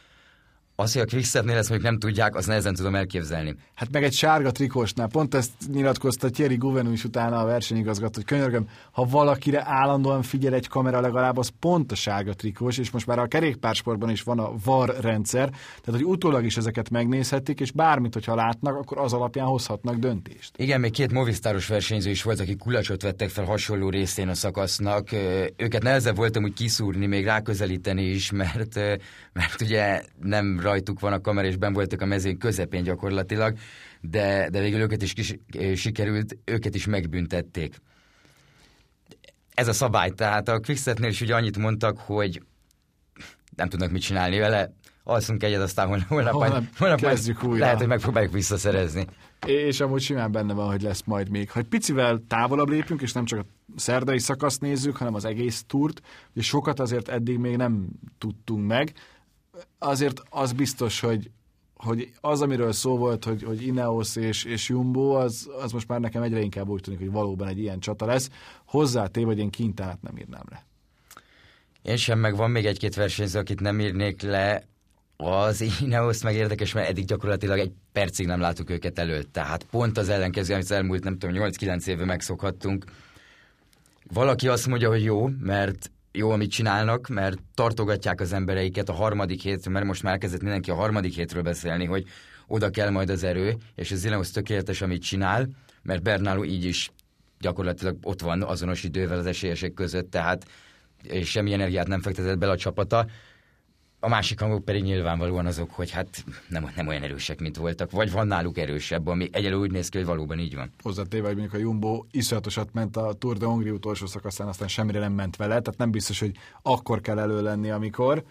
Az, 0.76 0.92
hogy 0.92 1.02
a 1.02 1.04
Quickstepnél 1.04 1.56
ezt 1.56 1.70
még 1.70 1.80
nem 1.80 1.98
tudják, 1.98 2.34
azt 2.34 2.46
nehezen 2.46 2.74
tudom 2.74 2.94
elképzelni. 2.94 3.54
Hát 3.74 3.92
meg 3.92 4.04
egy 4.04 4.12
sárga 4.12 4.50
trikósnál, 4.50 5.08
pont 5.08 5.34
ezt 5.34 5.50
nyilatkozta 5.72 6.30
Thierry 6.30 6.56
Gouvenou 6.56 6.92
is 6.92 7.04
utána 7.04 7.40
a 7.40 7.44
versenyigazgató, 7.44 8.12
hogy 8.14 8.24
könyörgöm, 8.24 8.68
ha 8.90 9.04
valakire 9.04 9.62
állandóan 9.66 10.22
figyel 10.22 10.54
egy 10.54 10.68
kamera 10.68 11.00
legalább, 11.00 11.36
az 11.36 11.50
pont 11.60 11.92
a 11.92 11.94
sárga 11.94 12.32
trikós, 12.32 12.78
és 12.78 12.90
most 12.90 13.06
már 13.06 13.18
a 13.18 13.26
kerékpársportban 13.26 14.10
is 14.10 14.22
van 14.22 14.38
a 14.38 14.52
VAR 14.64 14.96
rendszer, 15.00 15.48
tehát 15.50 16.00
hogy 16.00 16.04
utólag 16.04 16.44
is 16.44 16.56
ezeket 16.56 16.90
megnézhetik, 16.90 17.60
és 17.60 17.70
bármit, 17.70 18.14
hogyha 18.14 18.34
látnak, 18.34 18.76
akkor 18.76 18.98
az 18.98 19.12
alapján 19.12 19.46
hozhatnak 19.46 19.96
döntést. 19.96 20.52
Igen, 20.56 20.80
még 20.80 20.92
két 20.92 21.12
movisztáros 21.12 21.66
versenyző 21.66 22.10
is 22.10 22.22
volt, 22.22 22.40
akik 22.40 22.58
kulacsot 22.58 23.02
vettek 23.02 23.28
fel 23.28 23.44
hasonló 23.44 23.88
részén 23.88 24.28
a 24.28 24.34
szakasznak. 24.34 25.12
Őket 25.56 25.82
nehezebb 25.82 26.16
voltam 26.16 26.44
úgy 26.44 26.54
kiszúrni, 26.54 27.06
még 27.06 27.24
ráközelíteni 27.24 28.02
is, 28.02 28.30
mert, 28.42 28.74
mert 29.32 29.60
ugye 29.60 30.02
nem 30.22 30.62
rajtuk 30.64 31.00
van 31.00 31.12
a 31.12 31.20
kamera, 31.20 31.46
és 31.46 31.56
ben 31.56 31.72
voltak 31.72 32.00
a 32.00 32.06
mezőn 32.06 32.38
közepén 32.38 32.82
gyakorlatilag, 32.82 33.56
de, 34.00 34.48
de 34.50 34.60
végül 34.60 34.80
őket 34.80 35.02
is 35.02 35.12
kis, 35.12 35.36
sikerült, 35.74 36.36
őket 36.44 36.74
is 36.74 36.86
megbüntették. 36.86 37.76
Ez 39.54 39.68
a 39.68 39.72
szabály, 39.72 40.10
tehát 40.10 40.48
a 40.48 40.60
Quickstepnél 40.60 41.10
is 41.10 41.20
ugye 41.20 41.34
annyit 41.34 41.58
mondtak, 41.58 41.98
hogy 41.98 42.42
nem 43.56 43.68
tudnak 43.68 43.90
mit 43.90 44.02
csinálni 44.02 44.38
vele, 44.38 44.72
alszunk 45.04 45.42
egyet, 45.42 45.60
aztán 45.60 45.86
holnap, 45.86 46.08
holnap, 46.08 46.32
holnap, 46.32 46.64
holnap 46.78 47.00
kezdjük 47.00 47.36
majd, 47.36 47.48
újra. 47.48 47.64
lehet, 47.64 47.78
hogy 47.78 47.88
megpróbáljuk 47.88 48.32
visszaszerezni. 48.32 49.06
És 49.46 49.80
amúgy 49.80 50.00
simán 50.00 50.32
benne 50.32 50.52
van, 50.52 50.70
hogy 50.70 50.82
lesz 50.82 51.02
majd 51.04 51.28
még. 51.28 51.50
Ha 51.50 51.58
egy 51.58 51.66
picivel 51.66 52.22
távolabb 52.28 52.68
lépünk, 52.68 53.02
és 53.02 53.12
nem 53.12 53.24
csak 53.24 53.38
a 53.38 53.44
szerdai 53.76 54.18
szakaszt 54.18 54.60
nézzük, 54.60 54.96
hanem 54.96 55.14
az 55.14 55.24
egész 55.24 55.64
túrt, 55.66 56.00
és 56.34 56.46
sokat 56.46 56.80
azért 56.80 57.08
eddig 57.08 57.38
még 57.38 57.56
nem 57.56 57.86
tudtunk 58.18 58.66
meg, 58.66 58.92
azért 59.78 60.22
az 60.30 60.52
biztos, 60.52 61.00
hogy, 61.00 61.30
hogy 61.74 62.12
az, 62.20 62.40
amiről 62.40 62.72
szó 62.72 62.96
volt, 62.96 63.24
hogy, 63.24 63.42
hogy 63.42 63.66
Ineos 63.66 64.16
és, 64.16 64.44
és 64.44 64.68
Jumbo, 64.68 65.10
az, 65.10 65.48
az 65.62 65.72
most 65.72 65.88
már 65.88 66.00
nekem 66.00 66.22
egyre 66.22 66.40
inkább 66.40 66.68
úgy 66.68 66.80
tűnik, 66.80 66.98
hogy 66.98 67.10
valóban 67.10 67.48
egy 67.48 67.58
ilyen 67.58 67.80
csata 67.80 68.06
lesz. 68.06 68.30
Hozzátéve, 68.66 69.26
hogy 69.26 69.38
én 69.38 69.50
kintát 69.50 70.02
nem 70.02 70.18
írnám 70.18 70.44
le. 70.50 70.64
Én 71.82 71.96
sem, 71.96 72.18
meg 72.18 72.36
van 72.36 72.50
még 72.50 72.66
egy-két 72.66 72.94
versenyző, 72.94 73.38
akit 73.38 73.60
nem 73.60 73.80
írnék 73.80 74.22
le, 74.22 74.66
az 75.16 75.64
Ineos 75.80 76.22
meg 76.22 76.34
érdekes, 76.34 76.72
mert 76.72 76.88
eddig 76.88 77.04
gyakorlatilag 77.04 77.58
egy 77.58 77.72
percig 77.92 78.26
nem 78.26 78.40
láttuk 78.40 78.70
őket 78.70 78.98
előtt. 78.98 79.32
Tehát 79.32 79.64
pont 79.64 79.98
az 79.98 80.08
ellenkező, 80.08 80.54
amit 80.54 80.70
elmúlt, 80.70 81.04
nem 81.04 81.18
tudom, 81.18 81.36
8-9 81.38 81.86
éve 81.86 82.04
megszokhattunk. 82.04 82.84
Valaki 84.12 84.48
azt 84.48 84.66
mondja, 84.66 84.88
hogy 84.88 85.02
jó, 85.02 85.28
mert 85.40 85.90
jó, 86.16 86.30
amit 86.30 86.50
csinálnak, 86.50 87.08
mert 87.08 87.38
tartogatják 87.54 88.20
az 88.20 88.32
embereiket 88.32 88.88
a 88.88 88.92
harmadik 88.92 89.42
hétről, 89.42 89.74
mert 89.74 89.86
most 89.86 90.02
már 90.02 90.12
elkezdett 90.12 90.42
mindenki 90.42 90.70
a 90.70 90.74
harmadik 90.74 91.14
hétről 91.14 91.42
beszélni, 91.42 91.84
hogy 91.84 92.04
oda 92.46 92.70
kell 92.70 92.90
majd 92.90 93.10
az 93.10 93.24
erő, 93.24 93.56
és 93.74 93.90
az 93.90 94.04
Ineos 94.04 94.30
tökéletes, 94.30 94.82
amit 94.82 95.02
csinál, 95.02 95.48
mert 95.82 96.02
Bernáló 96.02 96.44
így 96.44 96.64
is 96.64 96.90
gyakorlatilag 97.38 97.96
ott 98.02 98.20
van 98.20 98.42
azonos 98.42 98.84
idővel 98.84 99.18
az 99.18 99.26
esélyesek 99.26 99.74
között, 99.74 100.10
tehát 100.10 100.46
és 101.02 101.30
semmi 101.30 101.52
energiát 101.52 101.86
nem 101.86 102.00
fektetett 102.00 102.38
bele 102.38 102.52
a 102.52 102.56
csapata. 102.56 103.06
A 104.04 104.08
másik 104.08 104.40
hangok 104.40 104.64
pedig 104.64 104.82
nyilvánvalóan 104.82 105.46
azok, 105.46 105.70
hogy 105.70 105.90
hát 105.90 106.24
nem, 106.48 106.70
nem 106.76 106.86
olyan 106.86 107.02
erősek, 107.02 107.40
mint 107.40 107.56
voltak, 107.56 107.90
vagy 107.90 108.12
van 108.12 108.26
náluk 108.26 108.58
erősebb, 108.58 109.06
ami 109.06 109.28
egyelőre 109.32 109.60
úgy 109.60 109.70
néz 109.70 109.88
ki, 109.88 109.96
hogy 109.96 110.06
valóban 110.06 110.38
így 110.38 110.54
van. 110.54 110.70
Hozzátéve, 110.82 111.26
hogy 111.26 111.36
mondjuk 111.36 111.60
a 111.60 111.62
Jumbo 111.62 112.04
iszonyatosat 112.10 112.68
ment 112.72 112.96
a 112.96 113.12
Tour 113.12 113.36
de 113.36 113.46
Hongrie 113.46 113.72
utolsó 113.72 114.06
szakaszán, 114.06 114.48
aztán 114.48 114.68
semmire 114.68 114.98
nem 114.98 115.12
ment 115.12 115.36
vele, 115.36 115.60
tehát 115.60 115.78
nem 115.78 115.90
biztos, 115.90 116.20
hogy 116.20 116.36
akkor 116.62 117.00
kell 117.00 117.18
elő 117.18 117.42
lenni, 117.42 117.70
amikor 117.70 118.24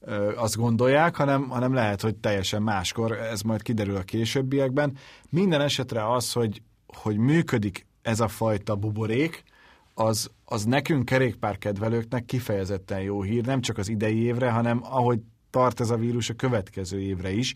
ö, 0.00 0.36
azt 0.36 0.56
gondolják, 0.56 1.16
hanem, 1.16 1.48
hanem 1.48 1.74
lehet, 1.74 2.00
hogy 2.00 2.16
teljesen 2.16 2.62
máskor, 2.62 3.12
ez 3.12 3.42
majd 3.42 3.62
kiderül 3.62 3.96
a 3.96 4.02
későbbiekben. 4.02 4.96
Minden 5.28 5.60
esetre 5.60 6.12
az, 6.12 6.32
hogy, 6.32 6.62
hogy 6.86 7.16
működik 7.16 7.86
ez 8.02 8.20
a 8.20 8.28
fajta 8.28 8.76
buborék, 8.76 9.44
az, 9.98 10.30
az 10.44 10.64
nekünk 10.64 11.04
kerékpárkedvelőknek 11.04 12.24
kifejezetten 12.24 13.00
jó 13.00 13.22
hír, 13.22 13.44
nem 13.44 13.60
csak 13.60 13.78
az 13.78 13.88
idei 13.88 14.22
évre, 14.22 14.50
hanem 14.50 14.80
ahogy 14.82 15.20
tart 15.50 15.80
ez 15.80 15.90
a 15.90 15.96
vírus 15.96 16.30
a 16.30 16.34
következő 16.34 17.00
évre 17.00 17.30
is, 17.32 17.54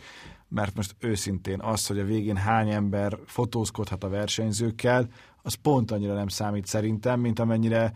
mert 0.49 0.75
most 0.75 0.94
őszintén 0.99 1.61
az, 1.61 1.87
hogy 1.87 1.99
a 1.99 2.04
végén 2.04 2.37
hány 2.37 2.70
ember 2.70 3.18
fotózkodhat 3.26 4.04
a 4.04 4.08
versenyzőkkel, 4.08 5.08
az 5.42 5.54
pont 5.54 5.90
annyira 5.90 6.14
nem 6.14 6.28
számít 6.28 6.66
szerintem, 6.66 7.20
mint 7.20 7.38
amennyire 7.38 7.92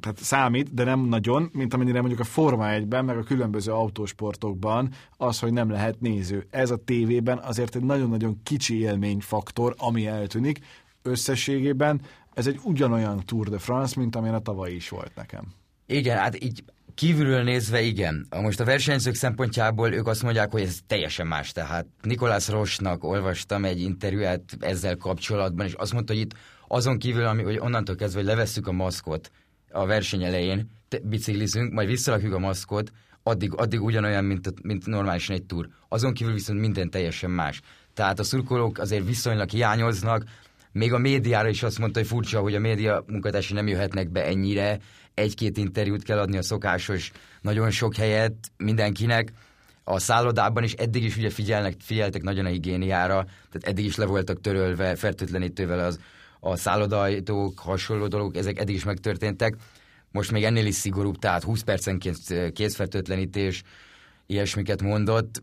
tehát 0.00 0.18
számít, 0.18 0.74
de 0.74 0.84
nem 0.84 1.00
nagyon, 1.00 1.50
mint 1.52 1.74
amennyire 1.74 2.00
mondjuk 2.00 2.20
a 2.20 2.24
Forma 2.24 2.64
1-ben, 2.68 3.04
meg 3.04 3.16
a 3.16 3.22
különböző 3.22 3.72
autósportokban 3.72 4.90
az, 5.16 5.38
hogy 5.38 5.52
nem 5.52 5.70
lehet 5.70 6.00
néző. 6.00 6.46
Ez 6.50 6.70
a 6.70 6.76
tévében 6.76 7.38
azért 7.38 7.76
egy 7.76 7.82
nagyon-nagyon 7.82 8.40
kicsi 8.42 8.80
élményfaktor, 8.80 9.74
ami 9.78 10.06
eltűnik. 10.06 10.58
Összességében 11.02 12.00
ez 12.36 12.46
egy 12.46 12.60
ugyanolyan 12.62 13.22
Tour 13.24 13.48
de 13.48 13.58
France, 13.58 14.00
mint 14.00 14.16
amilyen 14.16 14.34
a 14.34 14.40
tavaly 14.40 14.72
is 14.72 14.88
volt 14.88 15.14
nekem. 15.14 15.44
Igen, 15.86 16.18
hát 16.18 16.44
így 16.44 16.64
kívülről 16.94 17.42
nézve 17.42 17.80
igen. 17.82 18.26
Most 18.42 18.60
a 18.60 18.64
versenyzők 18.64 19.14
szempontjából 19.14 19.92
ők 19.92 20.06
azt 20.06 20.22
mondják, 20.22 20.50
hogy 20.50 20.60
ez 20.60 20.78
teljesen 20.86 21.26
más. 21.26 21.52
Tehát 21.52 21.86
Nikolás 22.02 22.48
Rosnak 22.48 23.04
olvastam 23.04 23.64
egy 23.64 23.80
interjúját 23.80 24.42
ezzel 24.60 24.96
kapcsolatban, 24.96 25.66
és 25.66 25.72
azt 25.72 25.92
mondta, 25.92 26.12
hogy 26.12 26.22
itt 26.22 26.34
azon 26.68 26.98
kívül, 26.98 27.24
ami, 27.24 27.42
hogy 27.42 27.58
onnantól 27.58 27.94
kezdve, 27.94 28.18
hogy 28.18 28.28
levesszük 28.28 28.66
a 28.66 28.72
maszkot 28.72 29.30
a 29.70 29.86
verseny 29.86 30.24
elején, 30.24 30.70
biciklizünk, 31.02 31.72
majd 31.72 31.88
visszarakjuk 31.88 32.34
a 32.34 32.38
maszkot, 32.38 32.92
addig, 33.22 33.54
addig 33.54 33.82
ugyanolyan, 33.82 34.24
mint, 34.24 34.62
mint 34.62 34.86
normálisan 34.86 35.36
egy 35.36 35.44
túr. 35.44 35.68
Azon 35.88 36.12
kívül 36.12 36.32
viszont 36.32 36.60
minden 36.60 36.90
teljesen 36.90 37.30
más. 37.30 37.60
Tehát 37.94 38.18
a 38.18 38.22
szurkolók 38.22 38.78
azért 38.78 39.06
viszonylag 39.06 39.48
hiányoznak, 39.48 40.24
még 40.76 40.92
a 40.92 40.98
médiára 40.98 41.48
is 41.48 41.62
azt 41.62 41.78
mondta, 41.78 41.98
hogy 41.98 42.08
furcsa, 42.08 42.40
hogy 42.40 42.54
a 42.54 42.60
média 42.60 43.04
munkatársai 43.06 43.56
nem 43.56 43.68
jöhetnek 43.68 44.10
be 44.10 44.24
ennyire, 44.24 44.78
egy-két 45.14 45.56
interjút 45.56 46.02
kell 46.02 46.18
adni 46.18 46.36
a 46.36 46.42
szokásos, 46.42 47.12
nagyon 47.40 47.70
sok 47.70 47.94
helyet 47.94 48.34
mindenkinek. 48.56 49.32
A 49.84 49.98
szállodában 49.98 50.62
is 50.62 50.72
eddig 50.72 51.04
is 51.04 51.16
ugye 51.16 51.30
figyelnek, 51.30 51.74
figyeltek 51.78 52.22
nagyon 52.22 52.44
a 52.44 52.48
higiéniára, 52.48 53.24
tehát 53.24 53.68
eddig 53.68 53.84
is 53.84 53.96
le 53.96 54.04
voltak 54.04 54.40
törölve 54.40 54.96
fertőtlenítővel 54.96 55.78
az, 55.78 56.00
a 56.40 56.56
szállodajtók, 56.56 57.58
hasonló 57.58 58.06
dolgok, 58.06 58.36
ezek 58.36 58.58
eddig 58.58 58.74
is 58.74 58.84
megtörténtek. 58.84 59.56
Most 60.10 60.32
még 60.32 60.44
ennél 60.44 60.66
is 60.66 60.74
szigorúbb, 60.74 61.18
tehát 61.18 61.42
20 61.42 61.62
percenként 61.62 62.52
kézfertőtlenítés, 62.52 63.62
ilyesmiket 64.26 64.82
mondott. 64.82 65.42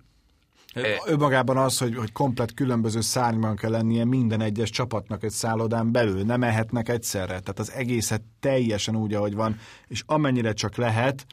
Ő 1.07 1.15
az, 1.57 1.77
hogy, 1.77 1.95
hogy 1.95 2.11
komplet 2.11 2.53
különböző 2.53 3.01
szárnyban 3.01 3.55
kell 3.55 3.69
lennie 3.71 4.05
minden 4.05 4.41
egyes 4.41 4.69
csapatnak 4.69 5.23
egy 5.23 5.31
szállodán 5.31 5.91
belül, 5.91 6.23
nem 6.23 6.43
ehetnek 6.43 6.89
egyszerre. 6.89 7.25
Tehát 7.39 7.59
az 7.59 7.71
egészet 7.71 8.21
teljesen 8.39 8.95
úgy, 8.95 9.13
ahogy 9.13 9.35
van, 9.35 9.57
és 9.87 10.03
amennyire 10.05 10.53
csak 10.53 10.75
lehet, 10.75 11.25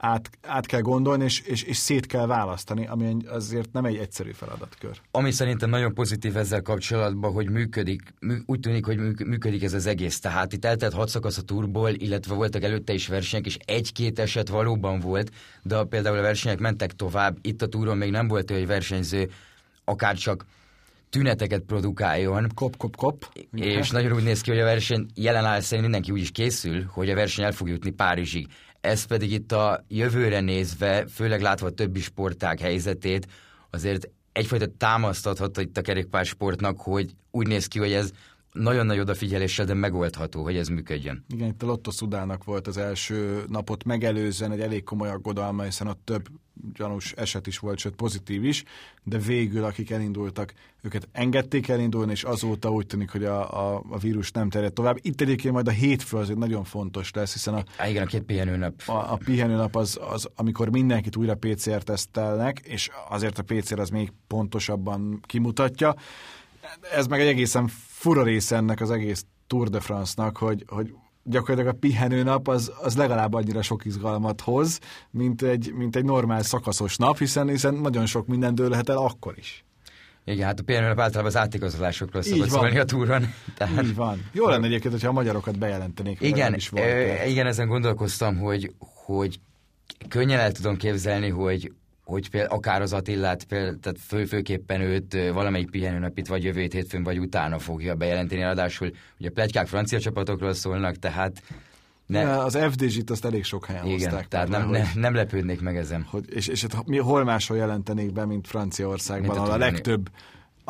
át, 0.00 0.30
át 0.42 0.66
kell 0.66 0.80
gondolni, 0.80 1.24
és, 1.24 1.40
és, 1.40 1.62
és 1.62 1.76
szét 1.76 2.06
kell 2.06 2.26
választani, 2.26 2.86
ami 2.86 3.16
azért 3.28 3.72
nem 3.72 3.84
egy 3.84 3.96
egyszerű 3.96 4.30
feladatkör. 4.30 5.00
Ami 5.10 5.30
szerintem 5.30 5.70
nagyon 5.70 5.94
pozitív 5.94 6.36
ezzel 6.36 6.62
kapcsolatban, 6.62 7.32
hogy 7.32 7.50
működik, 7.50 8.02
mű, 8.20 8.36
úgy 8.46 8.60
tűnik, 8.60 8.84
hogy 8.84 8.98
működik 9.26 9.62
ez 9.62 9.72
az 9.72 9.86
egész. 9.86 10.20
Tehát 10.20 10.52
itt 10.52 10.64
eltelt 10.64 10.92
hat 10.92 11.08
szakasz 11.08 11.38
a 11.38 11.42
turból, 11.42 11.90
illetve 11.90 12.34
voltak 12.34 12.62
előtte 12.62 12.92
is 12.92 13.08
versenyek, 13.08 13.46
és 13.46 13.58
egy-két 13.64 14.18
eset 14.18 14.48
valóban 14.48 15.00
volt, 15.00 15.30
de 15.62 15.84
például 15.84 16.18
a 16.18 16.22
versenyek 16.22 16.58
mentek 16.58 16.92
tovább, 16.92 17.38
itt 17.40 17.62
a 17.62 17.68
túron 17.68 17.96
még 17.96 18.10
nem 18.10 18.28
volt 18.28 18.50
olyan 18.50 18.66
versenyző, 18.66 19.30
akár 19.84 20.16
csak 20.16 20.44
tüneteket 21.10 21.60
produkáljon. 21.60 22.46
Kop, 22.54 22.76
kop, 22.76 22.96
kop. 22.96 23.32
És 23.52 23.90
nagyon 23.90 24.12
úgy 24.12 24.22
néz 24.22 24.40
ki, 24.40 24.50
hogy 24.50 24.60
a 24.60 24.64
verseny 24.64 25.06
jelen 25.14 25.44
áll 25.44 25.60
szerint 25.60 25.82
mindenki 25.82 26.10
úgy 26.10 26.20
is 26.20 26.30
készül, 26.30 26.84
hogy 26.92 27.10
a 27.10 27.14
verseny 27.14 27.44
el 27.44 27.52
fog 27.52 27.68
jutni 27.68 27.90
Párizsig. 27.90 28.46
Ez 28.80 29.04
pedig 29.04 29.32
itt 29.32 29.52
a 29.52 29.84
jövőre 29.88 30.40
nézve, 30.40 31.06
főleg 31.06 31.40
látva 31.40 31.66
a 31.66 31.70
többi 31.70 32.00
sportág 32.00 32.58
helyzetét, 32.58 33.26
azért 33.70 34.08
egyfajta 34.32 34.66
támasztathat 34.78 35.58
itt 35.58 35.76
a 35.76 35.82
kerékpársportnak, 35.82 36.80
hogy 36.80 37.14
úgy 37.30 37.46
néz 37.46 37.66
ki, 37.66 37.78
hogy 37.78 37.92
ez 37.92 38.10
nagyon 38.52 38.86
nagy 38.86 38.98
odafigyeléssel, 38.98 39.64
de 39.64 39.74
megoldható, 39.74 40.42
hogy 40.42 40.56
ez 40.56 40.68
működjön. 40.68 41.24
Igen, 41.28 41.48
itt 41.48 41.62
a 41.62 41.66
Lotto 41.66 41.90
Szudának 41.90 42.44
volt 42.44 42.66
az 42.66 42.76
első 42.76 43.44
napot 43.48 43.84
megelőzően 43.84 44.52
egy 44.52 44.60
elég 44.60 44.84
komoly 44.84 45.08
aggodalma, 45.08 45.62
hiszen 45.62 45.86
ott 45.86 46.00
több 46.04 46.28
gyanús 46.74 47.12
eset 47.12 47.46
is 47.46 47.58
volt, 47.58 47.78
sőt 47.78 47.94
pozitív 47.94 48.44
is, 48.44 48.64
de 49.02 49.18
végül 49.18 49.64
akik 49.64 49.90
elindultak, 49.90 50.52
őket 50.82 51.08
engedték 51.12 51.68
elindulni, 51.68 52.12
és 52.12 52.22
azóta 52.22 52.70
úgy 52.70 52.86
tűnik, 52.86 53.10
hogy 53.10 53.24
a, 53.24 53.74
a, 53.74 53.82
a 53.88 53.98
vírus 53.98 54.30
nem 54.30 54.50
terjed 54.50 54.72
tovább. 54.72 54.98
Itt 55.00 55.20
egyébként 55.20 55.54
majd 55.54 55.68
a 55.68 55.70
hétfő 55.70 56.16
azért 56.16 56.38
nagyon 56.38 56.64
fontos 56.64 57.10
lesz, 57.10 57.32
hiszen 57.32 57.54
a, 57.54 57.64
Á, 57.76 57.88
igen, 57.88 58.02
a 58.02 58.06
két 58.06 58.22
pihenőnap. 58.22 58.82
a, 58.86 58.92
a 59.12 59.18
pihenőnap 59.24 59.76
az, 59.76 59.98
az, 60.10 60.28
amikor 60.34 60.70
mindenkit 60.70 61.16
újra 61.16 61.34
PCR 61.34 61.82
tesztelnek, 61.82 62.58
és 62.58 62.90
azért 63.08 63.38
a 63.38 63.42
PCR 63.42 63.78
az 63.78 63.88
még 63.88 64.12
pontosabban 64.26 65.20
kimutatja. 65.26 65.94
Ez 66.92 67.06
meg 67.06 67.20
egy 67.20 67.26
egészen 67.26 67.70
fura 68.00 68.22
része 68.22 68.56
ennek 68.56 68.80
az 68.80 68.90
egész 68.90 69.24
Tour 69.46 69.68
de 69.68 69.80
France-nak, 69.80 70.36
hogy, 70.36 70.64
hogy 70.66 70.94
gyakorlatilag 71.24 71.74
a 71.74 71.78
pihenőnap 71.78 72.48
az, 72.48 72.72
az 72.82 72.96
legalább 72.96 73.34
annyira 73.34 73.62
sok 73.62 73.84
izgalmat 73.84 74.40
hoz, 74.40 74.78
mint 75.10 75.42
egy, 75.42 75.72
mint 75.74 75.96
egy 75.96 76.04
normál 76.04 76.42
szakaszos 76.42 76.96
nap, 76.96 77.18
hiszen, 77.18 77.48
hiszen 77.48 77.74
nagyon 77.74 78.06
sok 78.06 78.26
minden 78.26 78.54
dőlhet 78.54 78.88
el 78.88 78.96
akkor 78.96 79.34
is. 79.38 79.64
Igen, 80.24 80.46
hát 80.46 80.60
a 80.60 80.62
pihenőnap 80.62 80.98
általában 81.00 81.30
az 81.30 81.36
átigazolásokról 81.36 82.22
szokott 82.22 82.48
van. 82.48 82.60
szólni 82.60 82.78
a 82.78 82.84
túron. 82.84 83.34
Tehát, 83.56 83.84
Így 83.84 83.94
van. 83.94 84.28
Jó 84.32 84.48
lenne 84.48 84.66
egyébként, 84.66 84.92
hogyha 84.92 85.08
a 85.08 85.12
magyarokat 85.12 85.58
bejelentenék. 85.58 86.20
igen, 86.20 86.54
is 86.54 86.68
volt. 86.68 86.84
ö, 86.84 87.24
igen, 87.24 87.46
ezen 87.46 87.68
gondolkoztam, 87.68 88.38
hogy, 88.38 88.74
hogy 88.78 89.40
könnyen 90.08 90.38
el 90.38 90.52
tudom 90.52 90.76
képzelni, 90.76 91.28
hogy, 91.28 91.72
hogy 92.10 92.30
például 92.30 92.52
akár 92.54 92.82
az 92.82 92.92
Attillát, 92.92 93.44
például, 93.44 93.78
tehát 93.80 93.98
fő, 94.06 94.24
főképpen 94.24 94.80
őt 94.80 95.16
valamelyik 95.32 95.70
pihenőnapit 95.70 96.28
vagy 96.28 96.44
jövő 96.44 96.60
hét 96.60 96.72
hétfőn 96.72 97.02
vagy 97.02 97.18
utána 97.18 97.58
fogja 97.58 97.94
bejelenteni, 97.94 98.40
ráadásul 98.40 98.90
ugye 99.18 99.30
pletykák 99.30 99.66
francia 99.66 100.00
csapatokról 100.00 100.52
szólnak, 100.52 100.96
tehát 100.96 101.42
ne. 102.06 102.38
Az 102.38 102.58
FDZ-t 102.70 103.10
azt 103.10 103.24
elég 103.24 103.44
sok 103.44 103.66
helyen 103.66 103.86
igen, 103.86 103.98
hozták. 103.98 104.28
tehát 104.28 104.48
nem, 104.48 104.68
hogy- 104.68 104.78
ne, 104.78 105.00
nem 105.00 105.14
lepődnék 105.14 105.60
meg 105.60 105.76
ezen. 105.76 106.02
hogy, 106.02 106.24
és, 106.28 106.46
és 106.48 106.66
hát 106.72 106.86
mi 106.86 106.98
hol 106.98 107.24
máshol 107.24 107.56
jelentenék 107.56 108.12
be, 108.12 108.24
mint 108.26 108.46
Franciaországban, 108.46 109.36
Mint 109.36 109.48
a 109.48 109.52
a 109.52 109.56
legtöbb 109.56 110.10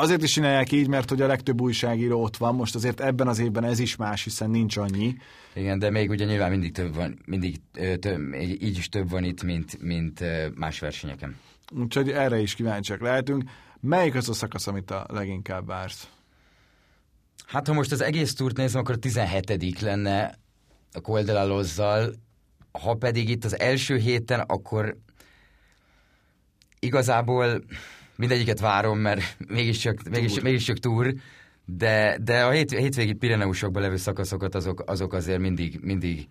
Azért 0.00 0.22
is 0.22 0.32
csinálják 0.32 0.72
így, 0.72 0.88
mert 0.88 1.08
hogy 1.08 1.22
a 1.22 1.26
legtöbb 1.26 1.60
újságíró 1.60 2.22
ott 2.22 2.36
van, 2.36 2.54
most 2.54 2.74
azért 2.74 3.00
ebben 3.00 3.28
az 3.28 3.38
évben 3.38 3.64
ez 3.64 3.78
is 3.78 3.96
más, 3.96 4.24
hiszen 4.24 4.50
nincs 4.50 4.76
annyi. 4.76 5.16
Igen, 5.54 5.78
de 5.78 5.90
még 5.90 6.10
ugye 6.10 6.24
nyilván 6.24 6.50
mindig 6.50 6.72
több 6.72 6.94
van, 6.94 7.18
mindig 7.24 7.56
több, 7.98 8.34
így 8.40 8.76
is 8.78 8.88
több 8.88 9.10
van 9.10 9.24
itt, 9.24 9.42
mint, 9.42 9.82
mint 9.82 10.24
más 10.54 10.78
versenyeken. 10.78 11.36
Úgyhogy 11.72 12.10
erre 12.10 12.38
is 12.38 12.54
kíváncsiak 12.54 13.00
lehetünk. 13.00 13.44
Melyik 13.80 14.14
az 14.14 14.28
a 14.28 14.32
szakasz, 14.32 14.66
amit 14.66 14.90
a 14.90 15.06
leginkább 15.08 15.66
vársz? 15.66 16.08
Hát 17.46 17.66
ha 17.66 17.72
most 17.72 17.92
az 17.92 18.00
egész 18.00 18.34
túrt 18.34 18.56
nézem, 18.56 18.80
akkor 18.80 18.94
a 18.94 18.98
17 18.98 19.80
lenne 19.80 20.38
a 20.92 21.00
Col 21.00 21.22
de 21.22 21.32
la 21.32 21.46
Lozzal. 21.46 22.14
Ha 22.72 22.94
pedig 22.94 23.28
itt 23.28 23.44
az 23.44 23.58
első 23.58 23.96
héten, 23.96 24.40
akkor 24.40 24.96
igazából 26.78 27.64
mindegyiket 28.20 28.60
várom, 28.60 28.98
mert 28.98 29.36
mégiscsak, 29.48 30.08
mégis, 30.10 30.40
mégiscsak 30.40 30.78
túr, 30.78 31.14
de, 31.64 32.18
de 32.22 32.44
a 32.44 32.50
hét, 32.50 32.70
hétvégi 32.70 33.12
Pireneusokban 33.12 33.82
levő 33.82 33.96
szakaszokat 33.96 34.54
azok, 34.54 34.82
azok 34.86 35.12
azért 35.12 35.38
mindig, 35.38 35.78
mindig 35.82 36.28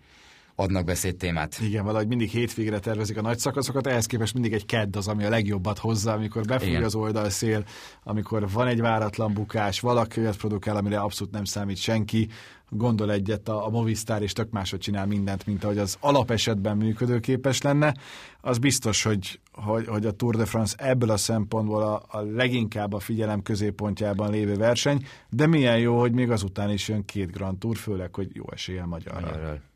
adnak 0.60 0.84
beszédtémát. 0.84 1.58
Igen, 1.60 1.84
valahogy 1.84 2.06
mindig 2.06 2.30
hétvégre 2.30 2.78
tervezik 2.78 3.18
a 3.18 3.22
nagy 3.22 3.38
szakaszokat, 3.38 3.86
ehhez 3.86 4.06
képest 4.06 4.34
mindig 4.34 4.52
egy 4.52 4.66
kedd 4.66 4.96
az, 4.96 5.08
ami 5.08 5.24
a 5.24 5.28
legjobbat 5.28 5.78
hozza, 5.78 6.12
amikor 6.12 6.44
befúj 6.44 6.76
az 6.76 6.94
oldalszél, 6.94 7.64
amikor 8.02 8.50
van 8.50 8.66
egy 8.66 8.80
váratlan 8.80 9.32
bukás, 9.32 9.80
valaki 9.80 10.20
olyat 10.20 10.36
produkál, 10.36 10.76
amire 10.76 11.00
abszolút 11.00 11.32
nem 11.32 11.44
számít 11.44 11.76
senki, 11.76 12.28
gondol 12.70 13.12
egyet 13.12 13.48
a, 13.48 13.66
a 13.66 13.70
Movistar, 13.70 14.22
és 14.22 14.32
tök 14.32 14.50
máshogy 14.50 14.78
csinál 14.78 15.06
mindent, 15.06 15.46
mint 15.46 15.64
ahogy 15.64 15.78
az 15.78 15.96
alapesetben 16.00 16.76
működőképes 16.76 17.62
lenne. 17.62 17.94
Az 18.40 18.58
biztos, 18.58 19.02
hogy, 19.02 19.40
hogy, 19.52 19.86
hogy 19.86 20.06
a 20.06 20.10
Tour 20.10 20.36
de 20.36 20.44
France 20.44 20.76
ebből 20.78 21.10
a 21.10 21.16
szempontból 21.16 21.82
a, 21.82 22.02
a 22.08 22.20
leginkább 22.20 22.92
a 22.92 23.00
figyelem 23.00 23.42
középpontjában 23.42 24.30
lévő 24.30 24.54
verseny, 24.54 25.06
de 25.30 25.46
milyen 25.46 25.78
jó, 25.78 25.98
hogy 25.98 26.12
még 26.12 26.30
azután 26.30 26.70
is 26.70 26.88
jön 26.88 27.04
két 27.04 27.30
Grand 27.30 27.58
Tour, 27.58 27.76
főleg, 27.76 28.14
hogy 28.14 28.28
jó 28.32 28.44
eséllyel 28.52 28.86
magyarra. 28.86 29.20
Magyarral. 29.20 29.69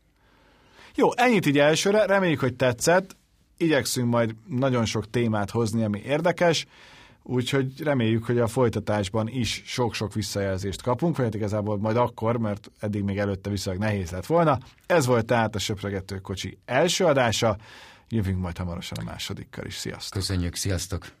Jó, 0.95 1.09
ennyit 1.15 1.45
így 1.45 1.57
elsőre, 1.57 2.05
reméljük, 2.05 2.39
hogy 2.39 2.55
tetszett. 2.55 3.15
Igyekszünk 3.57 4.09
majd 4.09 4.35
nagyon 4.47 4.85
sok 4.85 5.09
témát 5.09 5.49
hozni, 5.49 5.83
ami 5.83 6.01
érdekes, 6.05 6.65
úgyhogy 7.23 7.81
reméljük, 7.83 8.25
hogy 8.25 8.39
a 8.39 8.47
folytatásban 8.47 9.27
is 9.27 9.61
sok-sok 9.65 10.13
visszajelzést 10.13 10.81
kapunk, 10.81 11.15
vagy 11.15 11.25
hát 11.25 11.35
igazából 11.35 11.77
majd 11.77 11.97
akkor, 11.97 12.37
mert 12.37 12.71
eddig 12.79 13.03
még 13.03 13.17
előtte 13.17 13.49
viszonylag 13.49 13.83
nehéz 13.83 14.11
lett 14.11 14.25
volna. 14.25 14.59
Ez 14.85 15.05
volt 15.05 15.25
tehát 15.25 15.55
a 15.55 15.59
Söpregető 15.59 16.17
Kocsi 16.17 16.57
első 16.65 17.05
adása, 17.05 17.57
jövünk 18.09 18.39
majd 18.39 18.57
hamarosan 18.57 18.97
a 19.01 19.03
másodikkal 19.03 19.65
is. 19.65 19.75
Sziasztok! 19.75 20.19
Köszönjük, 20.19 20.55
sziasztok! 20.55 21.11